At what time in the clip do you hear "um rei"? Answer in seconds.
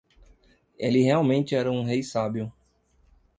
1.71-2.01